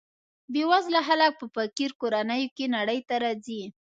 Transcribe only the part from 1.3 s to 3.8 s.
په فقیر کورنیو کې نړۍ ته راځي.